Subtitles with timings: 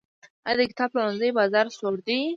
[0.47, 2.19] آیا د کتاب پلورنځیو بازار سوړ دی؟